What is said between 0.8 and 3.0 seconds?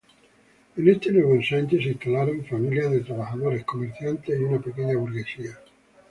este nuevo ensanche se instalaron familias